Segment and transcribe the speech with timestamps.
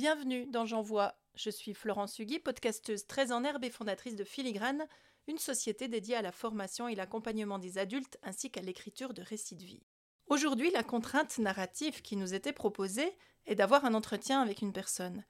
[0.00, 1.14] Bienvenue dans J'envoie.
[1.34, 4.86] Je suis Florence Hugui, podcasteuse très en herbe et fondatrice de Filigrane,
[5.28, 9.56] une société dédiée à la formation et l'accompagnement des adultes ainsi qu'à l'écriture de récits
[9.56, 9.82] de vie.
[10.26, 15.22] Aujourd'hui, la contrainte narrative qui nous était proposée est d'avoir un entretien avec une personne.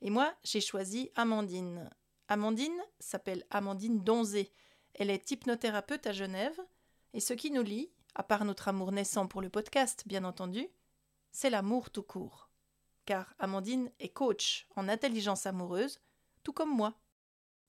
[0.00, 1.88] Et moi, j'ai choisi Amandine.
[2.26, 4.50] Amandine s'appelle Amandine Donzé.
[4.94, 6.60] Elle est hypnothérapeute à Genève.
[7.14, 10.66] Et ce qui nous lie, à part notre amour naissant pour le podcast, bien entendu,
[11.30, 12.45] c'est l'amour tout court.
[13.06, 16.00] Car Amandine est coach en intelligence amoureuse,
[16.42, 16.98] tout comme moi.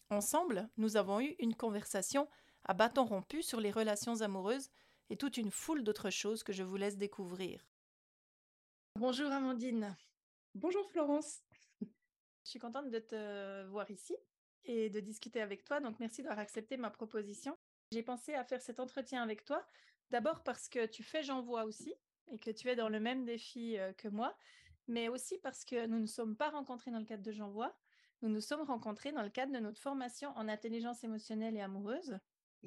[0.10, 2.28] Ensemble, nous avons eu une conversation
[2.64, 4.72] à bâton rompu sur les relations amoureuses
[5.12, 7.64] et toute une foule d'autres choses que je vous laisse découvrir.
[8.96, 9.96] Bonjour Amandine.
[10.56, 11.44] Bonjour Florence.
[11.82, 14.16] Je suis contente de te voir ici
[14.66, 17.56] et de discuter avec toi, donc merci d'avoir accepté ma proposition.
[17.92, 19.64] J'ai pensé à faire cet entretien avec toi,
[20.10, 21.94] d'abord parce que tu fais J'envoie aussi
[22.32, 24.36] et que tu es dans le même défi euh, que moi,
[24.88, 27.76] mais aussi parce que nous ne sommes pas rencontrés dans le cadre de J'envoie,
[28.22, 32.18] nous nous sommes rencontrés dans le cadre de notre formation en intelligence émotionnelle et amoureuse.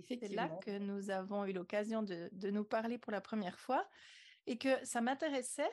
[0.07, 3.89] C'est là que nous avons eu l'occasion de, nous parler pour la première fois
[4.47, 5.71] et que ça m'intéressait,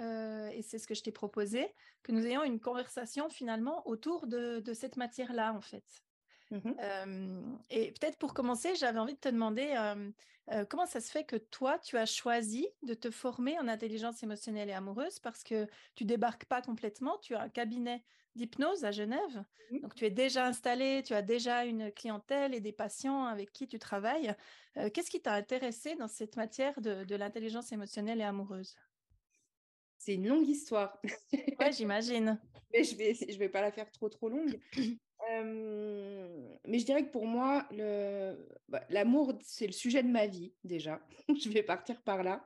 [0.00, 1.66] euh, et c'est ce que je t'ai proposé,
[2.02, 6.04] que nous ayons une conversation finalement autour de, de cette matière-là, en fait.
[6.50, 9.74] Mmh et peut-être pour commencer, j'avais envie de te demander
[10.68, 14.68] comment ça se fait que toi, tu as choisi de te former en intelligence émotionnelle
[14.68, 19.44] et amoureuse parce que tu débarques pas complètement, tu as un cabinet d'hypnose à Genève,
[19.70, 23.52] mmh donc tu es déjà installé, tu as déjà une clientèle et des patients avec
[23.52, 24.34] qui tu travailles.
[24.74, 28.76] Qu'est-ce qui t'a intéressé dans cette matière de, de l'intelligence émotionnelle et amoureuse?
[29.98, 31.00] C'est une longue histoire.
[31.60, 32.40] ouais, j'imagine.
[32.72, 34.60] Mais je vais, je vais pas la faire trop trop longue
[36.66, 37.68] mais je dirais que pour moi,
[38.68, 41.00] bah, l'amour, c'est le sujet de ma vie déjà.
[41.28, 42.44] je vais partir par là.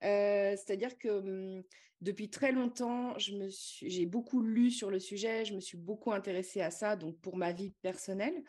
[0.00, 1.20] C'est-à-dire que
[1.58, 1.62] mmh,
[2.00, 6.70] depuis très longtemps, j'ai beaucoup lu sur le sujet, je me suis beaucoup intéressée à
[6.70, 8.44] ça, donc pour ma vie personnelle.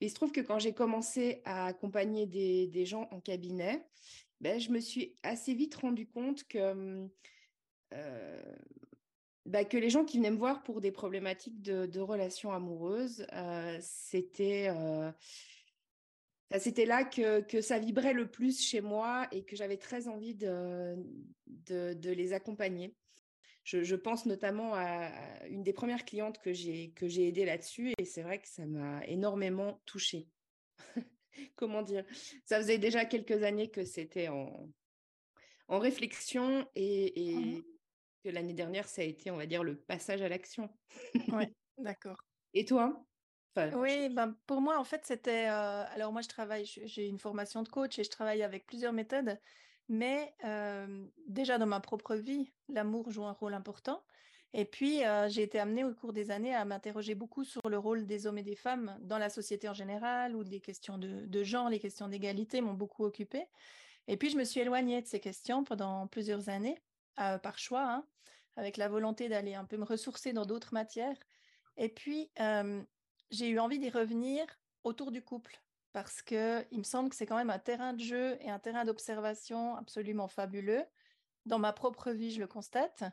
[0.00, 3.84] Il se trouve que quand j'ai commencé à accompagner des, gens en cabinet,
[4.40, 7.10] ben, je me suis assez vite rendu compte que mmh,
[9.50, 13.76] bah, que les gens qui venaient me voir pour des problématiques de, relations amoureuses, euh,
[13.80, 15.10] c'était euh,
[16.58, 20.36] c'était là que, que, ça vibrait le plus chez moi et que j'avais très envie
[20.36, 20.96] de,
[21.46, 22.94] de, les accompagner.
[23.64, 25.10] Je, pense notamment à
[25.48, 28.66] une des premières clientes que j'ai que j'ai aidée là-dessus et c'est vrai que ça
[28.66, 30.28] m'a énormément touchée.
[31.56, 32.04] Comment dire?
[32.44, 34.68] Ça faisait déjà quelques années que c'était en,
[35.68, 37.62] en réflexion et, mmh
[38.22, 40.68] que l'année dernière, ça a été, on va dire, le passage à l'action.
[41.28, 41.44] Oui,
[41.78, 42.18] d'accord.
[42.54, 43.04] Et toi?
[43.74, 45.48] Oui, ben, pour moi, en fait, c'était...
[45.48, 48.92] Euh, alors moi, je travaille, j'ai une formation de coach et je travaille avec plusieurs
[48.92, 49.38] méthodes,
[49.88, 54.02] mais euh, déjà dans ma propre vie, l'amour joue un rôle important.
[54.52, 57.78] Et puis, euh, j'ai été amenée au cours des années à m'interroger beaucoup sur le
[57.78, 61.26] rôle des hommes et des femmes dans la société en général, ou les questions de,
[61.26, 63.46] de genre, les questions d'égalité m'ont beaucoup occupée.
[64.08, 66.78] Et puis, je me suis éloignée de ces questions pendant plusieurs années.
[67.20, 68.06] Euh, par choix, hein,
[68.56, 71.18] avec la volonté d'aller un peu me ressourcer dans d'autres matières.
[71.76, 72.30] Et puis,
[73.30, 74.46] j'ai eu envie d'y revenir
[74.84, 75.60] autour du couple,
[75.92, 78.58] parce que il me semble que c'est quand même un terrain de jeu et un
[78.58, 80.84] terrain d'observation absolument fabuleux.
[81.46, 83.04] Dans ma propre vie, je le constate.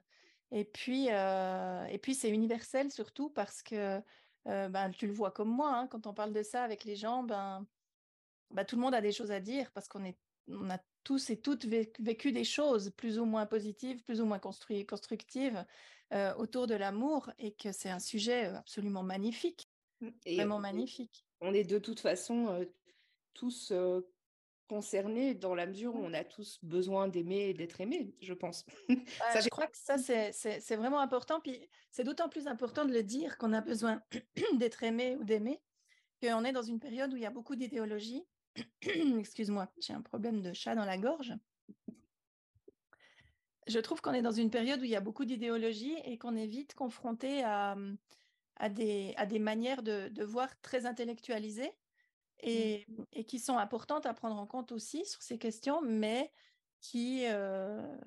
[0.51, 4.01] Et puis, et puis c'est universel surtout parce que
[4.45, 7.23] ben, tu le vois comme moi, hein, quand on parle de ça avec les gens,
[7.23, 7.65] ben,
[8.51, 10.17] ben, tout le monde a des choses à dire parce qu'on est
[10.49, 14.39] on a tous et toutes vécu des choses plus ou moins positives, plus ou moins
[14.39, 15.65] constructives
[16.11, 19.69] euh, autour de l'amour et que c'est un sujet euh, absolument magnifique,
[20.01, 21.25] mmh, vraiment magnifique.
[21.39, 22.65] On est de toute façon euh,
[23.33, 23.71] tous
[24.67, 26.05] concernés dans la mesure où mmh.
[26.07, 28.65] on a tous besoin d'aimer et d'être aimés, je pense.
[29.31, 31.39] ça, je crois que ça, c'est vraiment important.
[31.39, 34.01] Puis c'est d'autant plus important de le dire qu'on a besoin
[34.57, 35.61] d'être aimé ou d'aimer,
[36.21, 38.25] qu'on est dans une période où il y a beaucoup d'idéologies
[39.19, 41.33] Excuse-moi, j'ai un problème de chat dans la gorge.
[43.67, 46.35] Je trouve qu'on est dans une période où il y a beaucoup d'idéologie et qu'on
[46.35, 47.75] est vite confronté à,
[48.55, 51.73] à, des, à des manières de, de voir très intellectualisées
[52.39, 53.03] et, mmh.
[53.13, 56.31] et, qui sont importantes à prendre en compte aussi sur ces questions, mais
[56.79, 57.97] qui, euh,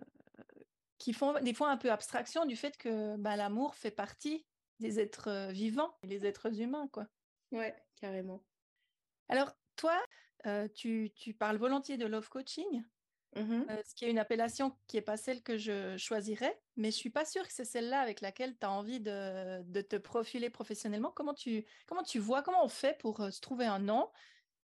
[0.99, 4.47] qui font des fois un peu abstraction du fait que bah, l'amour fait partie
[4.79, 6.89] des êtres euh, vivants, les êtres humains.
[6.89, 7.07] quoi.
[7.53, 8.43] Ouais, carrément.
[9.29, 9.99] Alors, toi,
[10.75, 12.85] tu, parles volontiers de love coaching,
[13.37, 16.97] mmh ce qui est une appellation qui n'est pas celle que je choisirais, mais je
[16.97, 21.13] suis pas sûre que c'est celle-là avec laquelle tu as envie de, te profiler professionnellement.
[21.15, 24.11] Comment tu, comment tu vois, comment on fait pour se trouver un nom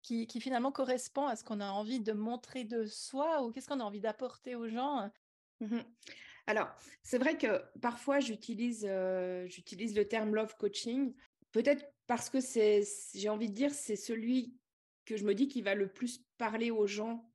[0.03, 3.81] qui, finalement correspond à ce qu'on a envie de montrer de soi ou qu'est-ce qu'on
[3.81, 5.11] a envie d'apporter aux gens?
[5.61, 5.81] Mmh
[6.47, 6.69] Alors,
[7.03, 8.89] c'est vrai que parfois j'utilise
[9.47, 11.15] j'utilise le terme love coaching,
[11.53, 12.83] peut-être parce que c'est,
[13.15, 14.55] j'ai envie de dire, c'est celui
[15.05, 17.31] que je me dis qui va le plus parler aux gens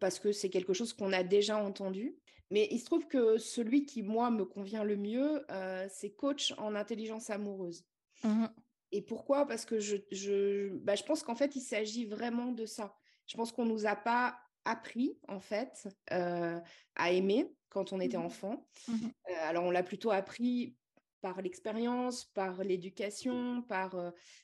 [0.00, 2.16] parce que c'est quelque chose qu'on a déjà entendu.
[2.50, 5.44] Mais il se trouve que celui qui, moi, me convient le mieux,
[5.88, 7.84] c'est coach en intelligence amoureuse.
[8.22, 8.46] Mmh
[8.92, 9.46] Et pourquoi?
[9.46, 12.94] Parce que je, je, bah, je pense qu'en fait, il s'agit vraiment de ça.
[13.26, 18.18] Je pense qu'on ne nous a pas appris, en fait, à aimer quand on était
[18.18, 18.68] mmh enfant.
[18.88, 19.08] Mmh
[19.40, 20.76] alors, on l'a plutôt appris
[21.24, 23.96] par l'expérience, par l'éducation, par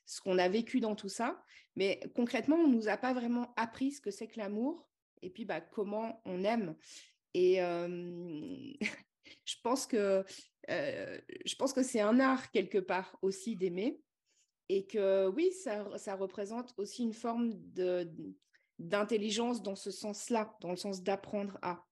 [0.06, 1.44] ce qu'on a vécu dans tout ça.
[1.76, 4.88] Mais concrètement, on ne nous a pas vraiment appris ce que c'est que l'amour
[5.20, 6.74] et puis bah, comment on aime.
[7.34, 7.56] Et
[9.44, 10.24] je pense que,
[10.70, 14.00] je pense que c'est un art quelque part aussi d'aimer.
[14.70, 17.52] Et que oui, ça, ça représente aussi une forme
[18.78, 21.84] d'intelligence dans ce sens-là, dans le sens d'apprendre à.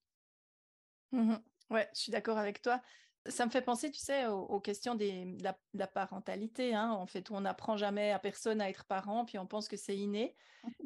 [1.12, 1.36] Mmh
[1.70, 2.80] ouais, je suis d'accord avec toi.
[3.28, 5.42] Ça me fait penser, tu sais, aux, questions de,
[5.74, 6.74] la, parentalité.
[6.74, 6.90] Hein.
[6.90, 9.96] En fait, on n'apprend jamais à personne à être parent, puis on pense que c'est
[9.96, 10.34] inné.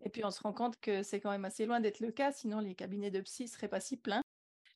[0.02, 2.32] Et puis on se rend compte que c'est quand même assez loin d'être le cas,
[2.32, 4.22] sinon les cabinets de psy ne seraient pas si pleins.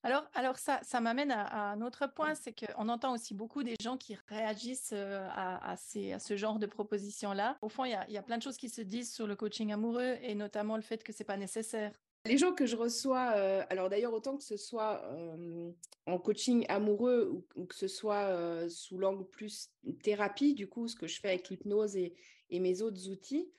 [0.03, 3.75] Alors, alors ça, ça m'amène à, un autre point, c'est qu'on entend aussi beaucoup des
[3.83, 7.59] gens qui réagissent euh, à, ces, à ce genre de propositions-là.
[7.61, 10.17] Au fond, il y a, plein de choses qui se disent sur le coaching amoureux
[10.23, 11.93] et notamment le fait que c'est pas nécessaire.
[12.27, 15.71] Les gens que je reçois, euh, alors d'ailleurs autant que ce soit euh,
[16.07, 19.71] en coaching amoureux ou, que ce soit sous l'angle plus
[20.03, 22.15] thérapie, du coup, ce que je fais avec l'hypnose et,
[22.51, 23.51] mes autres outils,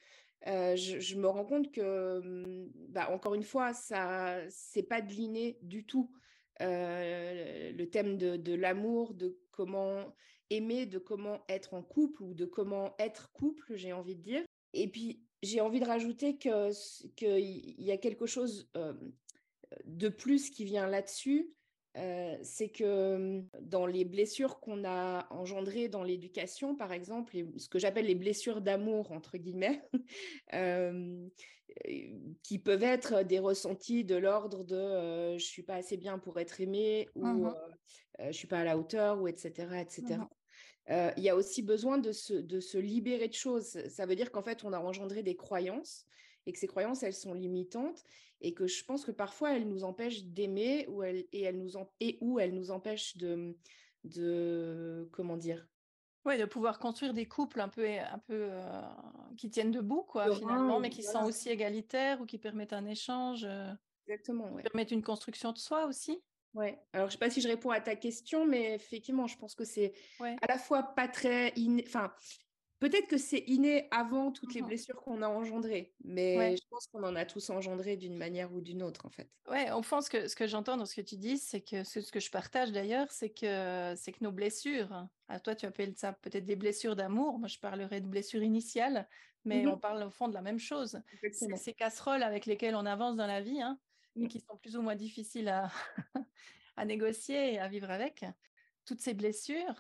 [0.46, 5.58] je, me rends compte que, hum, bah, encore une fois, ça, c'est pas de l'inné
[5.62, 6.12] du tout.
[6.60, 10.14] le thème de, de l'amour, de comment
[10.50, 14.44] aimer, de comment être en couple ou de comment être couple, j'ai envie de dire.
[14.74, 16.52] Et puis, j'ai envie de rajouter qu'il
[17.16, 18.70] que y a quelque chose
[19.86, 21.52] de plus qui vient là-dessus,
[22.42, 28.06] c'est que dans les blessures qu'on a engendrées dans l'éducation, par exemple, ce que j'appelle
[28.06, 29.82] les blessures d'amour, entre guillemets,
[32.44, 36.62] qui peuvent être des ressentis de l'ordre de je suis pas assez bien pour être
[36.62, 37.54] aimé ou mmh
[38.20, 40.22] je suis pas à la hauteur ou etc etc
[40.90, 43.78] il y a aussi besoin de se, de se libérer de choses.
[43.90, 46.06] Ça veut dire qu'en fait, on a engendré des croyances
[46.46, 48.04] et que ces croyances, elles sont limitantes
[48.42, 51.74] et que je pense que parfois, elles nous empêchent d'aimer ou elles, et, elles nous
[52.00, 53.56] et où elles nous empêchent de,
[54.04, 55.68] de comment dire?
[56.26, 58.50] Oui, de pouvoir construire des couples un peu, un peu
[59.38, 63.48] qui tiennent debout, quoi, finalement, mais qui sont aussi égalitaires ou qui permettent un échange.
[64.08, 64.54] Exactement.
[64.56, 66.22] Qui permettent une construction de soi aussi.
[66.58, 66.80] Ouais.
[66.94, 69.64] Alors, je sais pas si je réponds à ta question, mais effectivement, je pense que
[69.66, 69.94] c'est
[70.42, 71.84] à la fois pas très inné.
[71.88, 72.14] Enfin,
[72.80, 76.88] peut-être que c'est inné avant toutes les mmh blessures qu'on a engendrées, mais je pense
[76.88, 79.32] qu'on en a tous engendré d'une manière ou d'une autre, en fait.
[79.50, 81.86] Ouais, au fond, ce que, ce que j'entends dans ce que tu dis, c'est que
[81.86, 85.96] ce, que je partage d'ailleurs, c'est que, c'est que nos blessures, à toi, tu appelles
[85.96, 89.08] ça peut-être des blessures d'amour, moi, je parlerais de blessures initiales,
[89.46, 91.02] mais mmh on parle au fond de la même chose.
[91.32, 93.80] C'est ces casseroles avec lesquelles on avance dans la vie, hein,
[94.18, 95.70] mais qui sont plus ou moins difficiles à,
[96.78, 98.26] à négocier et à vivre avec.
[98.86, 99.76] Toutes ces blessures,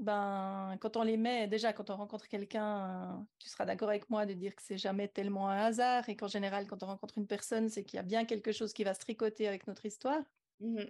[0.00, 4.26] ben, quand on les met, déjà, quand on rencontre quelqu'un, tu seras d'accord avec moi
[4.26, 7.26] de dire que c'est jamais tellement un hasard et qu'en général, quand on rencontre une
[7.26, 10.22] personne, c'est qu'il y a bien quelque chose qui va se tricoter avec notre histoire.
[10.60, 10.84] Mmh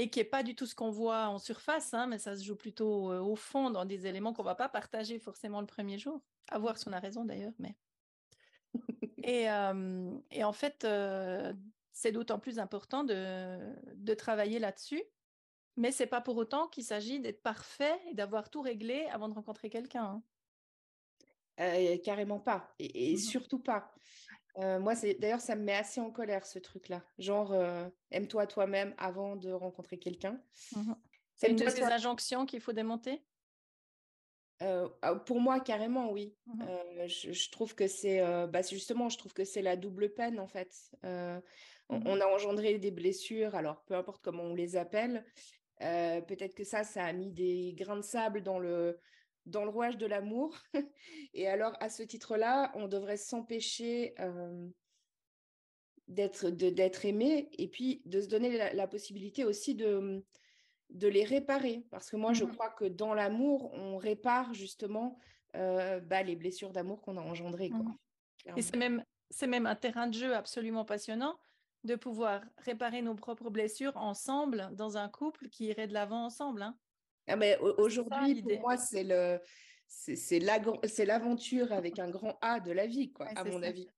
[0.00, 2.44] et qui n'est pas du tout ce qu'on voit en surface, hein, mais ça se
[2.44, 5.98] joue plutôt au fond dans des éléments qu'on ne va pas partager forcément le premier
[5.98, 6.20] jour.
[6.50, 7.74] À voir si on a raison d'ailleurs, mais.
[9.24, 9.46] et,
[10.30, 10.86] et, en fait,
[11.98, 15.02] c'est d'autant plus important de, travailler là-dessus.
[15.76, 19.34] Mais c'est pas pour autant qu'il s'agit d'être parfait et d'avoir tout réglé avant de
[19.34, 20.04] rencontrer quelqu'un.
[20.04, 20.22] Hein.
[21.60, 22.72] Euh, carrément pas.
[22.78, 23.92] Et, mmh surtout pas.
[24.58, 27.02] Euh, moi, c'est d'ailleurs, ça me met assez en colère ce truc-là.
[27.18, 30.40] Genre, euh, aime-toi toi-même avant de rencontrer quelqu'un.
[30.76, 30.92] Mmh
[31.34, 33.24] c'est une de ces injonctions qu'il faut démonter?
[34.60, 36.36] Ah, pour moi, carrément, oui.
[36.46, 40.48] Mmh je, trouve que c'est, bah, justement, je trouve que c'est la double peine en
[40.48, 40.92] fait.
[41.90, 45.24] Mmh on, a engendré des blessures, alors peu importe comment on les appelle.
[45.78, 48.98] peut-être que ça, ça a mis des grains de sable dans le
[49.46, 50.54] dans le rouage de l'amour.
[51.34, 54.14] Et alors, à ce titre-là, on devrait s'empêcher
[56.08, 60.24] d'être d'être aimé et puis de se donner la, possibilité aussi de
[60.90, 61.84] de les réparer.
[61.90, 65.18] Parce que moi je mmh crois que dans l'amour on répare justement
[65.52, 67.94] bah, les blessures d'amour qu'on a engendrées mmh
[68.56, 71.38] et c'est même c'est même un terrain de jeu absolument passionnant
[71.84, 76.62] de pouvoir réparer nos propres blessures ensemble dans un couple qui irait de l'avant ensemble.
[76.62, 76.76] Hein.
[77.26, 79.40] Ah mais aujourd'hui, pour moi, c'est le
[79.88, 83.88] c'est l'aventure avec un grand A de la vie, quoi, à mon avis.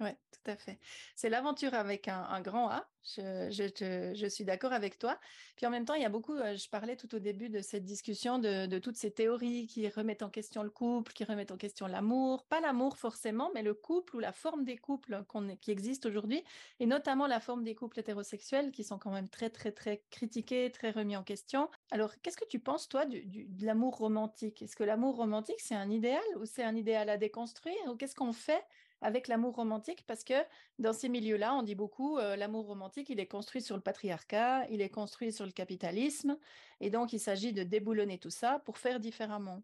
[0.00, 0.80] Oui, tout à fait.
[1.14, 2.88] C'est l'aventure avec un, grand A.
[3.04, 5.20] Je, suis d'accord avec toi.
[5.54, 7.60] Puis en même temps, il y a beaucoup, euh, je parlais tout au début de
[7.60, 11.56] cette discussion de, toutes ces théories qui remettent en question le couple, qui remettent en
[11.56, 12.44] question l'amour.
[12.46, 15.22] Pas l'amour forcément, mais le couple ou la forme des couples
[15.60, 16.42] qui existent aujourd'hui,
[16.80, 20.72] et notamment la forme des couples hétérosexuels qui sont quand même très, très, très critiqués,
[20.72, 21.70] très remis en question.
[21.92, 24.62] Alors, qu'est-ce que tu penses, toi, de l'amour romantique?
[24.62, 28.16] Est-ce que l'amour romantique, c'est un idéal ou c'est un idéal à déconstruire Ou qu'est-ce
[28.16, 28.64] qu'on fait
[29.04, 30.32] avec l'amour romantique parce que
[30.78, 34.66] dans ces milieux-là, on dit beaucoup euh, l'amour romantique, il est construit sur le patriarcat,
[34.70, 36.38] il est construit sur le capitalisme,
[36.80, 39.62] et donc il s'agit de déboulonner tout ça pour faire différemment.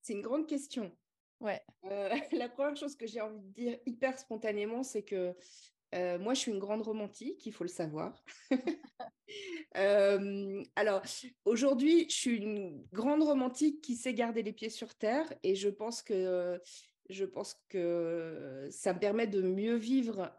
[0.00, 0.90] C'est une grande question.
[1.40, 1.62] Ouais.
[1.84, 5.36] Euh, la première chose que j'ai envie de dire hyper spontanément, c'est que
[5.94, 8.24] euh, moi, je suis une grande romantique, il faut le savoir.
[10.74, 11.02] alors,
[11.44, 15.68] aujourd'hui, je suis une grande romantique qui sait garder les pieds sur terre et je
[15.68, 16.58] pense que
[17.08, 20.32] je pense que ça me permet de mieux vivre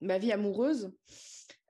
[0.00, 0.92] ma vie amoureuse.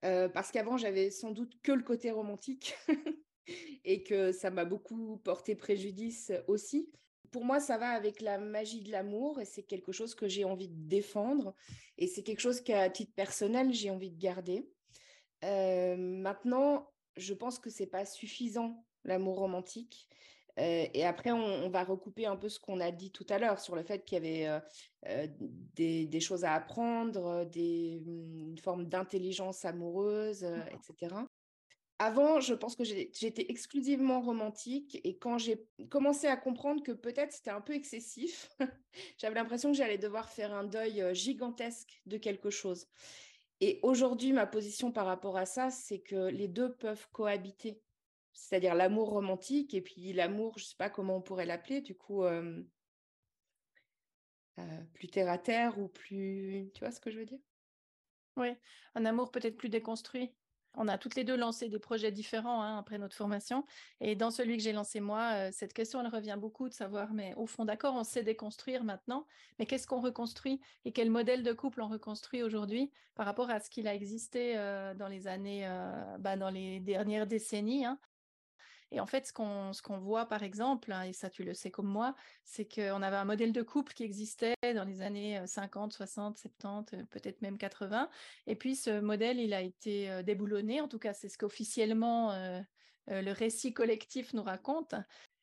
[0.00, 2.74] parce qu'avant, j'avais sans doute que le côté romantique
[3.84, 6.90] et que ça m'a beaucoup porté préjudice aussi.
[7.30, 10.44] Pour moi, ça va avec la magie de l'amour et c'est quelque chose que j'ai
[10.44, 11.54] envie de défendre
[11.96, 14.68] et c'est quelque chose qu'à titre personnel, j'ai envie de garder.
[15.42, 20.08] maintenant, je pense que c'est pas suffisant l'amour romantique
[20.56, 23.74] et après, on, va recouper un peu ce qu'on a dit tout à l'heure sur
[23.74, 24.60] le fait qu'il y avait
[25.74, 31.16] des, choses à apprendre, des, mmh, une forme d'intelligence amoureuse, etc.
[32.04, 37.32] Avant, je pense que j'étais exclusivement romantique et quand j'ai commencé à comprendre que peut-être
[37.32, 38.50] c'était un peu excessif,
[39.18, 42.88] j'avais l'impression que j'allais devoir faire un deuil gigantesque de quelque chose.
[43.60, 47.80] Et aujourd'hui, ma position par rapport à ça, c'est que les deux peuvent cohabiter
[48.32, 51.94] c'est-à-dire l'amour romantique et puis l'amour, je ne sais pas comment on pourrait l'appeler, du
[51.94, 52.62] coup, euh,
[54.94, 57.40] plus terre à terre ou plus, tu vois ce que je veux dire?
[58.36, 58.48] Oui,
[58.94, 60.32] un amour peut-être plus déconstruit.
[60.74, 63.66] On a toutes les deux lancé des projets différents hein, après notre formation.
[64.00, 67.34] Et dans celui que j'ai lancé moi, cette question, elle revient beaucoup de savoir, mais
[67.34, 69.26] au fond, d'accord, on sait déconstruire maintenant,
[69.58, 73.60] mais qu'est-ce qu'on reconstruit et quel modèle de couple on reconstruit aujourd'hui par rapport à
[73.60, 74.54] ce qu'il a existé
[74.96, 75.68] dans les années,
[76.20, 77.98] bah, dans les dernières décennies hein,
[78.92, 81.54] et en fait, ce qu'on ce qu'on voit, par exemple, hein, et ça tu le
[81.54, 85.40] sais comme moi, c'est qu'on avait un modèle de couple qui existait dans les années
[85.46, 88.10] 50, 60, 70, peut-être même 80.
[88.46, 90.82] Et puis ce modèle, il a été déboulonné.
[90.82, 92.32] En tout cas, c'est ce qu'officiellement
[93.10, 94.94] euh, le récit collectif nous raconte.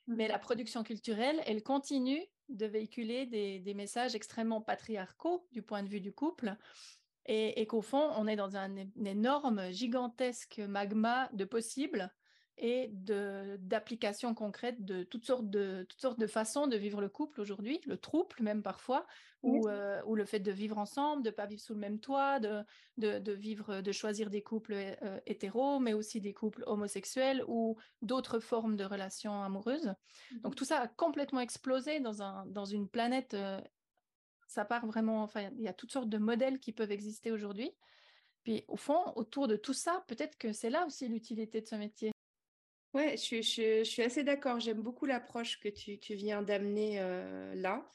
[0.07, 5.83] Mais la production culturelle, elle continue de véhiculer des, des messages extrêmement patriarcaux du point
[5.83, 6.55] de vue du couple.
[7.25, 12.11] Et, et qu'au fond, on est dans un, un énorme, gigantesque magma de possibles
[12.59, 17.41] et d'applications concrètes de toutes sortes de, toutes sortes de façons de vivre le couple
[17.41, 19.07] aujourd'hui, le trouble même parfois,
[19.41, 21.99] ou, euh, ou, le fait de vivre ensemble, de ne pas vivre sous le même
[21.99, 22.65] toit, de,
[22.97, 28.39] de, vivre, de choisir des couples euh, hétéros, mais aussi des couples homosexuels ou d'autres
[28.39, 29.93] formes de relations amoureuses.
[30.43, 33.33] Donc mmh tout ça a complètement explosé dans, un, dans une planète.
[33.33, 33.61] Euh,
[34.47, 37.71] ça part vraiment, enfin, il y a toutes sortes de modèles qui peuvent exister aujourd'hui.
[38.43, 41.75] Puis au fond, autour de tout ça, peut-être que c'est là aussi l'utilité de ce
[41.75, 42.11] métier.
[42.93, 44.59] Ouais, je, je, suis assez d'accord.
[44.59, 47.87] J'aime beaucoup l'approche que tu, tu viens d'amener euh, là.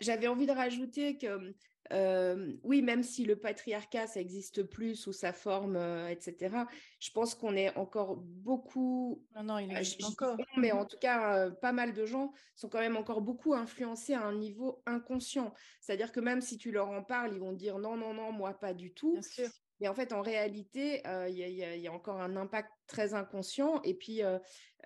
[0.00, 1.54] J'avais envie de rajouter que
[1.92, 6.54] euh, oui, même si le patriarcat, ça existe plus sous sa forme, euh, etc.,
[7.00, 9.26] je pense qu'on est encore beaucoup...
[9.34, 10.36] Non, non, il existe encore.
[10.56, 14.22] mais en tout cas, pas mal de gens sont quand même encore beaucoup influencés à
[14.22, 15.52] un niveau inconscient.
[15.80, 18.54] C'est-à-dire que même si tu leur en parles, ils vont dire non, non, non, moi,
[18.54, 19.14] pas du tout.
[19.14, 19.50] Bien sûr.
[19.82, 23.82] Et en fait, en réalité, il y, a encore un impact très inconscient.
[23.82, 24.22] Et puis,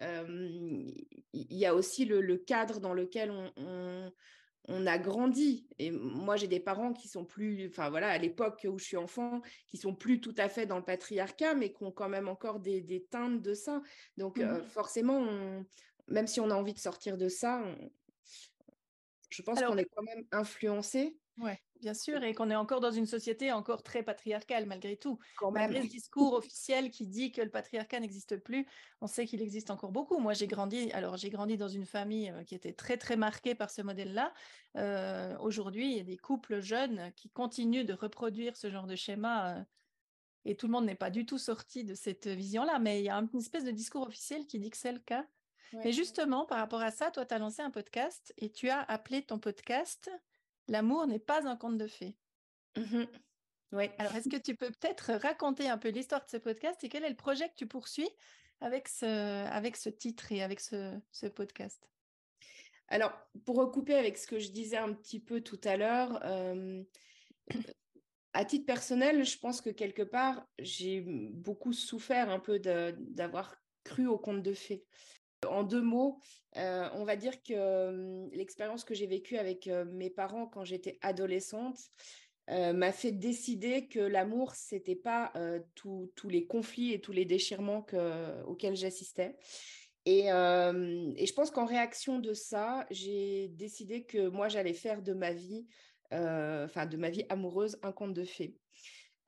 [0.00, 0.94] il
[1.32, 5.68] y a aussi le, cadre dans lequel on, a grandi.
[5.78, 8.96] Et moi, j'ai des parents qui sont plus, enfin voilà, à l'époque où je suis
[8.96, 12.26] enfant, qui sont plus tout à fait dans le patriarcat, mais qui ont quand même
[12.26, 13.82] encore des, teintes de ça.
[14.16, 15.62] Donc, mmh forcément,
[16.08, 17.62] même si on a envie de sortir de ça,
[19.28, 22.90] je pense qu'on est quand même influencé oui, bien sûr, et qu'on est encore dans
[22.90, 25.18] une société encore très patriarcale malgré tout.
[25.38, 25.70] Quand même.
[25.70, 28.66] Malgré ce discours officiel qui dit que le patriarcat n'existe plus,
[29.00, 30.18] on sait qu'il existe encore beaucoup.
[30.18, 33.54] Moi, j'ai grandi, alors j'ai grandi dans une famille euh, qui était très très marquée
[33.54, 34.32] par ce modèle-là.
[34.76, 38.96] Euh, aujourd'hui, il y a des couples jeunes qui continuent de reproduire ce genre de
[38.96, 39.56] schéma.
[39.56, 39.62] Euh,
[40.44, 43.10] et tout le monde n'est pas du tout sorti de cette vision-là, mais il y
[43.10, 45.26] a une espèce de discours officiel qui dit que c'est le cas.
[45.72, 48.80] Mais justement, par rapport à ça, toi, tu as lancé un podcast et tu as
[48.82, 50.10] appelé ton podcast
[50.68, 52.16] L'amour n'est pas un conte de fées.
[52.76, 53.04] Mmh
[53.72, 53.88] oui.
[53.98, 57.04] Alors, est-ce que tu peux peut-être raconter un peu l'histoire de ce podcast et quel
[57.04, 58.08] est le projet que tu poursuis
[58.60, 61.90] avec ce, avec ce titre et avec ce, ce podcast?
[62.88, 63.12] Alors,
[63.44, 66.22] pour recouper avec ce que je disais un petit peu tout à l'heure,
[68.32, 74.06] à titre personnel, je pense que quelque part, j'ai beaucoup souffert un peu d'avoir cru
[74.06, 74.84] au conte de fées.
[75.46, 76.20] En deux mots,
[76.56, 80.64] euh, on va dire que euh, l'expérience que j'ai vécue avec euh, mes parents quand
[80.64, 81.78] j'étais adolescente
[82.48, 85.32] m'a fait décider que l'amour, c'était pas
[85.74, 87.84] tous les conflits et tous les déchirements
[88.46, 89.36] auxquels j'assistais.
[90.04, 95.32] Et, je pense qu'en réaction de ça, j'ai décidé que moi, j'allais faire de ma
[95.32, 95.66] vie
[96.12, 98.54] enfin de ma vie amoureuse, un conte de fées.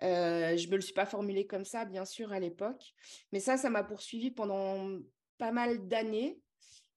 [0.01, 2.95] Je me le suis pas formulé comme ça, bien sûr, à l'époque,
[3.33, 5.01] mais ça, ça m'a poursuivi pendant
[5.39, 6.41] pas mal d'années.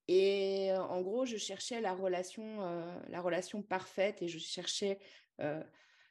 [0.08, 2.60] Et euh, en gros, je cherchais la relation,
[3.08, 5.00] la relation parfaite et je cherchais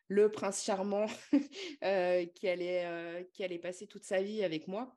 [0.09, 1.07] le prince charmant
[2.35, 4.97] qui, allait, qui allait passer toute sa vie avec moi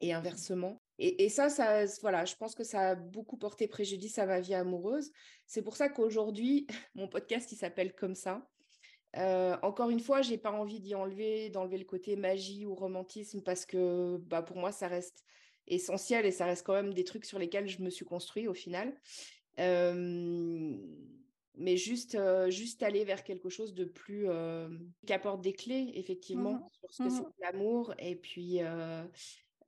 [0.00, 0.82] et inversement.
[0.98, 4.54] Et, ça, ça, voilà, je pense que ça a beaucoup porté préjudice à ma vie
[4.54, 5.10] amoureuse.
[5.46, 8.48] C'est pour ça qu'aujourd'hui, mon podcast, il s'appelle comme ça.
[9.16, 13.42] Euh, encore une fois, j'ai pas envie d'y enlever, d'enlever le côté magie ou romantisme
[13.42, 15.24] parce que bah, pour moi, ça reste
[15.66, 18.54] essentiel et ça reste quand même des trucs sur lesquels je me suis construit au
[18.54, 18.94] final.
[19.58, 20.76] Euh,
[21.56, 24.26] mais juste, euh, juste aller vers quelque chose de plus
[25.06, 27.94] qui apporte des clés, effectivement, mmh sur ce que c'est mmh l'amour.
[27.98, 28.60] Et puis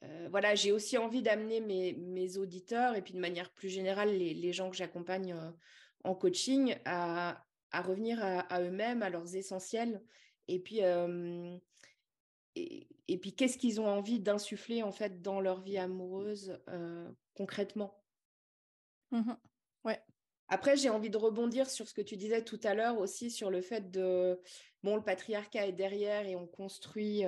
[0.03, 4.53] euh, voilà, j'ai aussi envie d'amener mes, auditeurs et puis de manière plus générale les,
[4.53, 5.51] gens que j'accompagne euh,
[6.05, 10.03] en coaching à, revenir à, eux-mêmes, à leurs essentiels.
[10.49, 11.57] Et puis euh,
[13.09, 16.59] et, puis qu'est-ce qu'ils ont envie d'insuffler en fait dans leur vie amoureuse
[17.35, 18.03] concrètement?
[19.13, 19.33] Mmh
[19.85, 20.01] ouais.
[20.49, 23.51] Après, j'ai envie de rebondir sur ce que tu disais tout à l'heure aussi sur
[23.51, 24.41] le fait de
[24.83, 27.25] bon, le patriarcat est derrière et on construit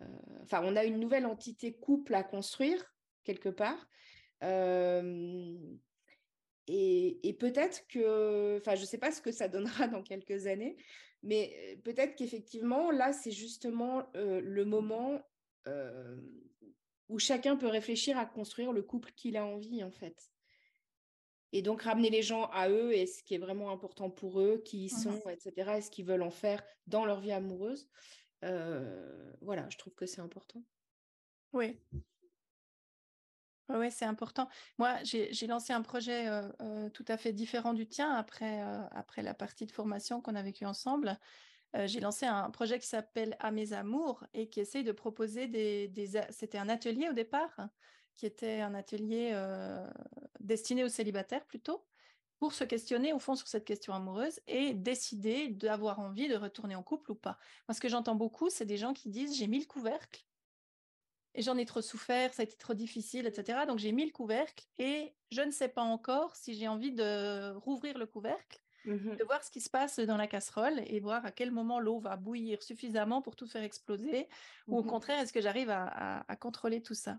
[0.00, 0.06] euh,
[0.42, 2.94] enfin, on a une nouvelle entité couple à construire
[3.24, 3.88] quelque part.
[4.42, 5.56] Euh,
[6.66, 10.76] et, peut-être que, enfin, je ne sais pas ce que ça donnera dans quelques années,
[11.22, 15.22] mais peut-être qu'effectivement, là, c'est justement euh, le moment
[17.08, 20.32] où chacun peut réfléchir à construire le couple qu'il a envie, en fait.
[21.52, 24.62] Et donc, ramener les gens à eux et ce qui est vraiment important pour eux,
[24.64, 27.88] qui ils mmh sont, etc., et ce qu'ils veulent en faire dans leur vie amoureuse.
[28.44, 30.62] Euh, voilà, je trouve que c'est important.
[31.52, 31.76] Oui.
[33.72, 34.48] Oui, c'est important.
[34.78, 36.26] Moi, j'ai lancé un projet
[36.92, 38.64] tout à fait différent du tien après,
[39.22, 41.16] la partie de formation qu'on a vécue ensemble.
[41.84, 45.90] j'ai lancé un projet qui s'appelle À mes amours et qui essaye de proposer des...
[46.30, 47.68] C'était un atelier au départ,
[48.16, 49.38] qui était un atelier
[50.40, 51.86] destiné aux célibataires plutôt,
[52.40, 56.74] pour se questionner au fond sur cette question amoureuse et décider d'avoir envie de retourner
[56.74, 57.38] en couple ou pas.
[57.68, 60.24] Moi, ce que j'entends beaucoup, c'est des gens qui disent j'ai mis le couvercle
[61.34, 63.60] et j'en ai trop souffert, ça a été trop difficile, etc.
[63.66, 67.52] Donc j'ai mis le couvercle et je ne sais pas encore si j'ai envie de
[67.54, 71.24] rouvrir le couvercle, mmh de voir ce qui se passe dans la casserole et voir
[71.26, 74.28] à quel moment l'eau va bouillir suffisamment pour tout faire exploser,
[74.66, 77.18] ou au mmh contraire, est-ce que j'arrive à, contrôler tout ça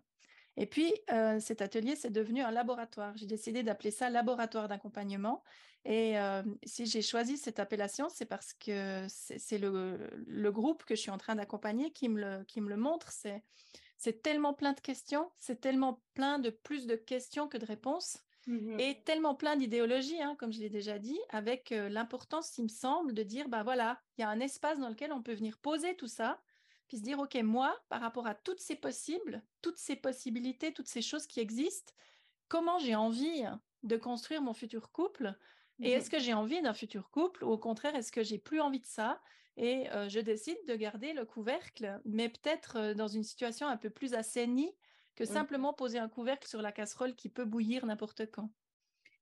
[0.58, 3.16] et puis, euh, cet atelier, c'est devenu un laboratoire.
[3.16, 5.44] J'ai décidé d'appeler ça laboratoire d'accompagnement.
[5.86, 11.02] Et euh, si j'ai choisi cette appellation, c'est parce que c'est le, groupe que je
[11.02, 13.12] suis en train d'accompagner qui, me le, qui me le montre.
[13.12, 13.44] C'est
[14.24, 18.18] tellement plein de questions, c'est tellement plein de plus de questions que de réponses.
[18.48, 22.64] Mmh et tellement plein d'idéologies, hein, comme je l'ai déjà dit, avec euh, l'importance, il
[22.64, 25.36] me semble, de dire, bah voilà, il y a un espace dans lequel on peut
[25.36, 26.42] venir poser tout ça,
[26.88, 30.88] puis se dire, OK, moi, par rapport à toutes ces possibles, toutes ces possibilités, toutes
[30.88, 31.94] ces choses qui existent,
[32.48, 33.44] comment j'ai envie
[33.84, 35.38] de construire mon futur couple
[35.84, 38.38] et est-ce mmh que j'ai envie d'un futur couple ou au contraire, est-ce que j'ai
[38.38, 39.22] plus envie de ça
[39.62, 43.78] et euh, je décide de garder le couvercle, mais peut-être euh, dans une situation un
[43.78, 44.76] peu plus assainie
[45.16, 48.50] que simplement poser un couvercle sur la casserole qui peut bouillir n'importe quand.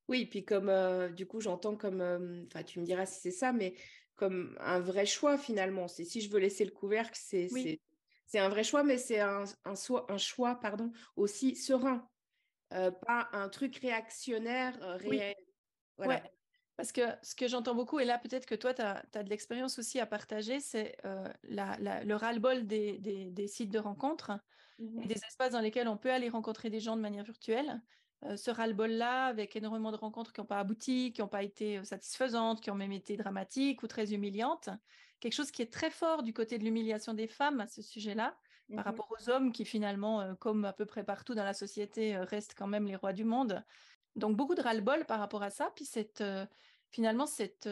[0.08, 2.02] Oui, puis comme euh, du coup j'entends comme,
[2.47, 3.75] enfin tu me diras si c'est ça, mais
[4.15, 5.89] comme un vrai choix finalement.
[5.89, 9.73] C'est si je veux laisser le couvercle, c'est un vrai choix, mais c'est un, un,
[10.08, 12.08] un, choix pardon, aussi serein,
[12.71, 15.36] euh, pas un truc réactionnaire réel.
[15.97, 16.23] Voilà.
[16.80, 19.78] Parce que ce que j'entends beaucoup, et là peut-être que toi, tu as, de l'expérience
[19.80, 24.32] aussi à partager, c'est euh, le ras-le-bol des, des, des, sites de rencontres
[24.80, 27.82] mmh des espaces dans lesquels on peut aller rencontrer des gens de manière virtuelle.
[28.24, 31.80] Euh, ce ras-le-bol-là, avec énormément de rencontres qui n'ont pas abouti, qui n'ont pas été
[31.80, 34.70] euh, satisfaisantes, qui ont même été dramatiques ou très humiliantes.
[35.20, 38.38] Quelque chose qui est très fort du côté de l'humiliation des femmes à ce sujet-là,
[38.74, 41.54] par mmh rapport aux hommes qui finalement, euh, comme à peu près partout dans la
[41.54, 43.65] société, restent quand même les rois du monde.
[44.15, 46.24] Donc beaucoup de ras-le-bol par rapport à ça, puis cette,
[46.91, 47.69] finalement cette,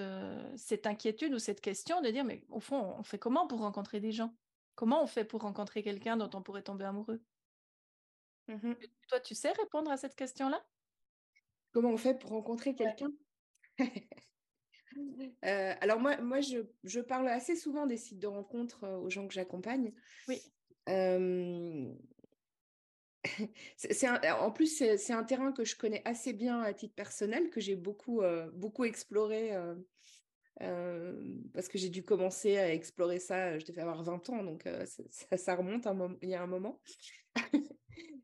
[0.55, 3.99] cette inquiétude ou cette question de dire, mais au fond, on fait comment pour rencontrer
[3.99, 4.35] des gens?
[4.75, 7.21] Comment on fait pour rencontrer quelqu'un dont on pourrait tomber amoureux?
[8.47, 8.73] Mmh
[9.09, 10.63] toi, tu sais répondre à cette question-là?
[11.71, 13.11] Comment on fait pour rencontrer quelqu'un?
[15.45, 19.11] Euh, alors moi, moi je, je, parle assez souvent des sites de rencontres euh, aux
[19.11, 19.93] gens que j'accompagne.
[20.27, 20.41] Oui.
[20.89, 21.93] Euh,
[23.77, 27.59] c'est en plus, c'est un terrain que je connais assez bien à titre personnel, que
[27.59, 28.21] j'ai beaucoup,
[28.53, 29.51] beaucoup exploré
[31.53, 35.55] parce que j'ai dû commencer à explorer ça, je devais avoir 20 ans, donc ça,
[35.55, 35.87] remonte
[36.21, 36.81] il y a un moment.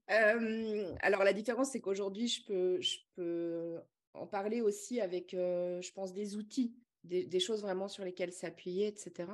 [0.08, 3.80] alors la différence, c'est qu'aujourd'hui, je peux, je peux
[4.14, 9.30] en parler aussi avec, je pense, des outils, des, choses vraiment sur lesquelles s'appuyer, etc.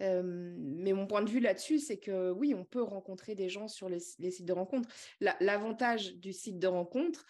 [0.00, 3.88] mais mon point de vue là-dessus, c'est que oui, on peut rencontrer des gens sur
[3.88, 4.88] les, sites de rencontre.
[5.20, 7.24] L'avantage du site de rencontre,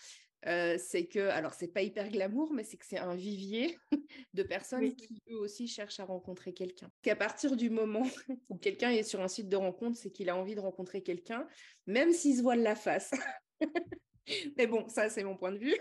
[0.44, 3.78] c'est que, alors c'est pas hyper glamour, mais c'est que c'est un vivier
[4.34, 6.90] de personnes qui eux aussi cherchent à rencontrer quelqu'un.
[7.02, 8.06] Qu'à partir du moment
[8.48, 11.46] où quelqu'un est sur un site de rencontre, c'est qu'il a envie de rencontrer quelqu'un,
[11.86, 13.12] même s'il se voile la face.
[14.56, 15.76] mais bon, ça c'est mon point de vue.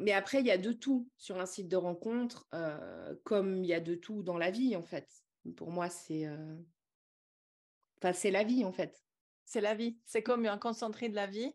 [0.00, 2.48] mais après, il y a de tout sur un site de rencontre,
[3.24, 5.08] comme il y a de tout dans la vie en fait.
[5.56, 6.28] Pour moi, c'est,
[7.98, 9.02] enfin, c'est la vie en fait.
[9.44, 9.98] C'est la vie.
[10.04, 11.52] C'est comme un concentré de la vie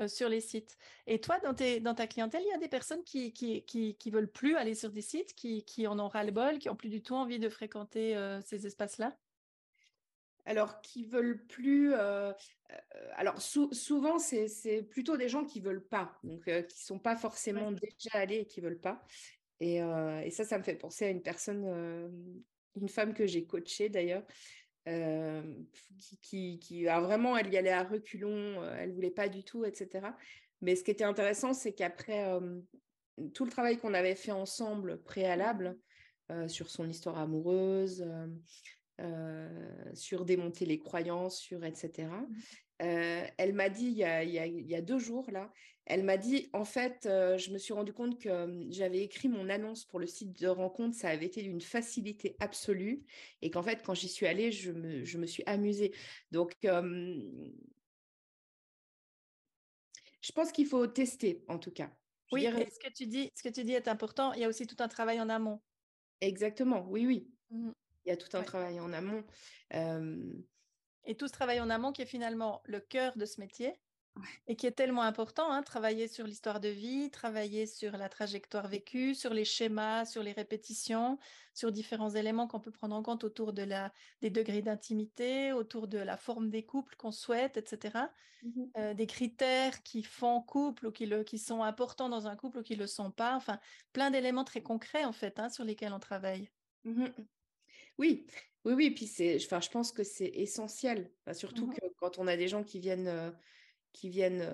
[0.00, 0.78] euh, sur les sites.
[1.06, 4.30] Et toi, dans, dans, ta clientèle, il y a des personnes qui, qui, qui, veulent
[4.30, 7.14] plus aller sur des sites, qui, qui en ont ras-le-bol, qui ont plus du tout
[7.14, 9.16] envie de fréquenter euh, ces espaces-là?
[10.46, 11.92] Alors, qui veulent plus.
[11.92, 12.32] Euh,
[13.16, 18.10] alors, souvent, c'est plutôt des gens qui veulent pas, donc qui sont pas forcément déjà
[18.14, 19.04] allés et qui veulent pas.
[19.60, 22.42] Et, et, ça, ça me fait penser à une personne,
[22.76, 24.22] une femme que j'ai coachée d'ailleurs,
[26.22, 30.08] qui, qui, a vraiment, elle y allait à reculons, elle voulait pas du tout, etc.
[30.62, 32.26] Mais ce qui était intéressant, c'est qu'après
[33.34, 35.78] tout le travail qu'on avait fait ensemble préalable
[36.48, 38.04] sur son histoire amoureuse,
[39.94, 42.08] sur démonter les croyances, sur etc.
[42.08, 42.86] Mmh.
[43.38, 45.50] elle m'a dit il y, a, il y, a, deux jours là,
[45.90, 49.28] elle m'a dit, en fait, euh, je me suis rendu compte que euh, j'avais écrit
[49.28, 53.02] mon annonce pour le site de rencontre, ça avait été d'une facilité absolue,
[53.42, 55.92] et qu'en fait, quand j'y suis allée, je me, je me suis amusée.
[56.30, 57.28] Donc, euh,
[60.22, 61.90] je pense qu'il faut tester, en tout cas.
[62.30, 64.32] oui, ce que tu dis, ce que tu dis est important.
[64.34, 65.60] Il y a aussi tout un travail en amont.
[66.20, 66.86] Exactement.
[66.88, 67.28] Oui, oui.
[67.50, 67.72] Mmh
[68.04, 69.24] Il y a tout un travail en amont.
[71.04, 73.80] Et tout ce travail en amont qui est finalement le cœur de ce métier,
[74.46, 78.68] et qui est tellement important, hein, travailler sur l'histoire de vie, travailler sur la trajectoire
[78.68, 81.18] vécue, sur les schémas, sur les répétitions,
[81.54, 85.88] sur différents éléments qu'on peut prendre en compte autour de la, des degrés d'intimité, autour
[85.88, 88.10] de la forme des couples qu'on souhaite, etc.
[88.42, 92.36] Mmh euh, des critères qui font couple ou qui, le, qui sont importants dans un
[92.36, 93.36] couple ou qui ne le sont pas.
[93.36, 93.60] Enfin,
[93.92, 96.50] plein d'éléments très concrets, en fait, hein, sur lesquels on travaille.
[96.84, 97.06] Mmh
[98.00, 98.26] oui,
[98.64, 98.90] oui, oui.
[98.90, 102.48] Puis c'est, enfin, je pense que c'est essentiel, surtout mmh que quand on a des
[102.48, 103.08] gens qui viennent...
[103.08, 103.30] Euh,
[103.92, 104.48] qui viennent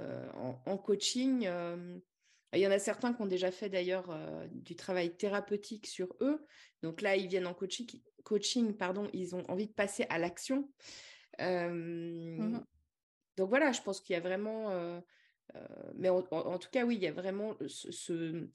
[0.64, 1.42] en, coaching.
[1.42, 4.08] il y en a certains qui ont déjà fait d'ailleurs
[4.50, 6.42] du travail thérapeutique sur eux.
[6.82, 7.86] Donc là, ils viennent en coaching,
[8.24, 10.70] coaching pardon, ils ont envie de passer à l'action.
[11.38, 12.60] Mmh
[13.36, 15.02] donc voilà, je pense qu'il y a vraiment,
[15.94, 16.22] mais en,
[16.58, 18.48] tout cas, oui, il y a vraiment ce, ce,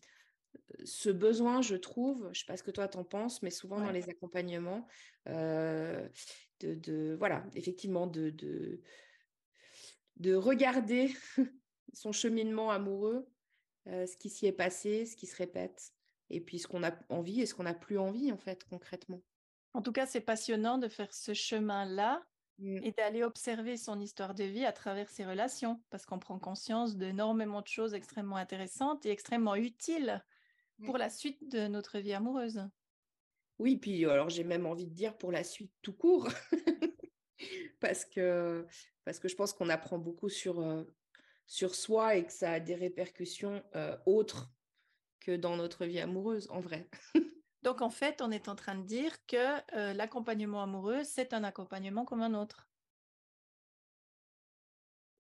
[1.10, 3.92] besoin, je trouve, je ne sais pas ce que toi t'en penses, mais souvent dans
[3.92, 4.88] les accompagnements,
[5.26, 6.10] de,
[6.62, 8.82] de, voilà, effectivement, de, de
[10.22, 11.14] de regarder
[11.94, 13.28] son cheminement amoureux,
[13.88, 15.92] euh, ce qui s'y est passé, ce qui se répète,
[16.30, 19.22] et puis ce qu'on a envie et ce qu'on n'a plus envie, en fait, concrètement.
[19.74, 22.22] En tout cas, c'est passionnant de faire ce chemin-là
[22.60, 22.80] mmh.
[22.84, 26.98] et d'aller observer son histoire de vie à travers ses relations, parce qu'on prend conscience
[26.98, 30.24] d'énormément de choses extrêmement intéressantes et extrêmement utiles
[30.86, 32.68] pour la suite de notre vie amoureuse.
[33.60, 36.30] Oui, puis alors j'ai même envie de dire pour la suite tout court,
[37.80, 38.66] parce que
[39.06, 40.84] parce que je pense qu'on apprend beaucoup sur, euh,
[41.48, 44.52] sur soi et que ça a des répercussions euh, autres
[45.20, 46.90] que dans notre vie amoureuse, en vrai.
[47.64, 51.44] Donc, en fait, on est en train de dire que euh, l'accompagnement amoureux, c'est un
[51.44, 52.68] accompagnement comme un autre.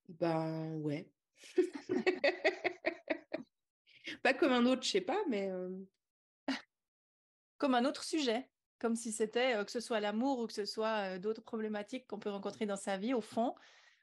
[0.09, 1.11] Ben, ouais.
[4.21, 5.49] pas comme un autre, je sais pas, mais...
[7.57, 8.49] Comme un autre sujet.
[8.79, 12.31] Comme si c'était, que ce soit l'amour ou que ce soit d'autres problématiques qu'on peut
[12.31, 13.53] rencontrer dans sa vie, au fond,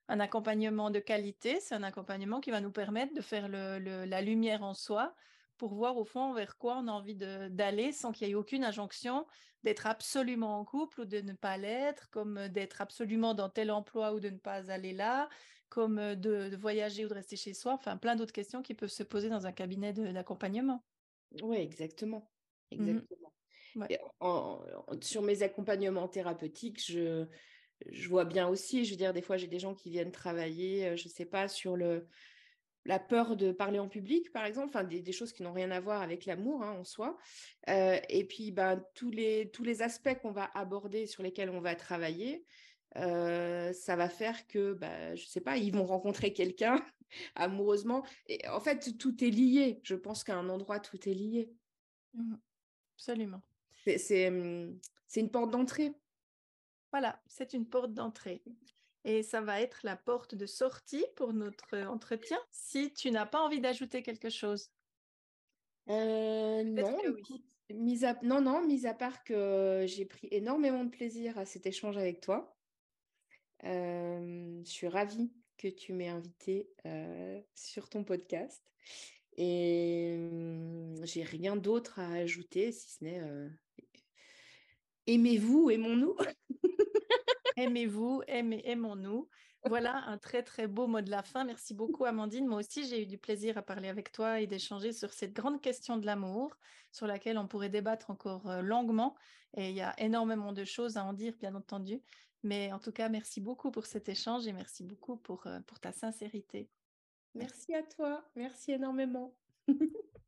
[0.08, 4.62] un accompagnement de qualité, c'est un accompagnement qui va nous permettre de faire la lumière
[4.62, 5.14] en soi
[5.58, 8.64] pour voir au fond vers quoi on a envie d'aller sans qu'il y ait aucune
[8.64, 9.26] injonction
[9.64, 14.14] d'être absolument en couple ou de ne pas l'être, comme d'être absolument dans tel emploi
[14.14, 15.28] ou de ne pas aller là,
[15.68, 19.02] comme de, voyager ou de rester chez soi, enfin plein d'autres questions qui peuvent se
[19.02, 20.84] poser dans un cabinet d'accompagnement.
[21.42, 22.30] Oui, exactement.
[22.72, 23.32] Mmh exactement
[25.00, 27.26] sur mes accompagnements thérapeutiques, je,
[27.90, 30.96] je vois bien aussi, je veux dire, des fois, j'ai des gens qui viennent travailler,
[30.96, 32.08] je ne sais pas, sur le,
[32.84, 35.80] la peur de parler en public, par exemple, enfin des, choses qui n'ont rien à
[35.80, 37.16] voir avec l'amour hein, en soi.
[37.66, 41.74] et puis, ben, tous, les, tous les aspects qu'on va aborder, sur lesquels on va
[41.74, 42.44] travailler,
[42.94, 46.84] ça va faire que, bah, je ne sais pas, ils vont rencontrer quelqu'un
[47.34, 48.04] amoureusement.
[48.26, 49.80] Et en fait, tout est lié.
[49.82, 51.52] Je pense qu'à un endroit, tout est lié.
[52.14, 52.36] Mmh
[52.98, 53.42] absolument.
[53.84, 55.94] C'est une porte d'entrée.
[56.90, 58.42] Voilà, c'est une porte d'entrée.
[59.04, 63.40] Et ça va être la porte de sortie pour notre entretien si tu n'as pas
[63.40, 64.70] envie d'ajouter quelque chose.
[65.88, 66.98] Euh, non,
[67.70, 68.18] mis à...
[68.22, 72.20] non, non, mis à part que j'ai pris énormément de plaisir à cet échange avec
[72.20, 72.57] toi.
[73.62, 76.68] Je suis ravie que tu m'aies invitée
[77.54, 78.62] sur ton podcast.
[79.36, 80.18] Et
[81.04, 83.22] j'ai rien d'autre à ajouter si ce n'est
[85.06, 86.16] aimez-vous, aimons-nous.
[87.56, 89.28] Aimez-vous, aimez, aimons-nous.
[89.64, 91.42] Voilà un très très beau mot de la fin.
[91.42, 92.46] Merci beaucoup Amandine.
[92.46, 95.60] Moi aussi j'ai eu du plaisir à parler avec toi et d'échanger sur cette grande
[95.60, 96.56] question de l'amour
[96.92, 99.16] sur laquelle on pourrait débattre encore longuement.
[99.56, 102.00] Et il y a énormément de choses à en dire bien entendu.
[102.42, 105.92] Mais en tout cas, merci beaucoup pour cet échange et merci beaucoup pour, pour ta
[105.92, 106.68] sincérité.
[107.34, 108.24] Merci à toi.
[108.36, 109.34] Merci énormément.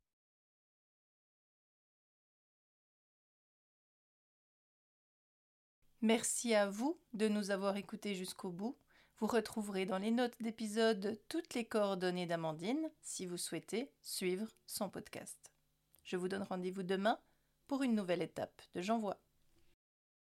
[6.01, 8.75] Merci à vous de nous avoir écoutés jusqu'au bout.
[9.19, 14.89] Vous retrouverez dans les notes d'épisode toutes les coordonnées d'Amandine si vous souhaitez suivre son
[14.89, 15.51] podcast.
[16.03, 17.19] Je vous donne rendez-vous demain
[17.67, 19.21] pour une nouvelle étape de J'envoie.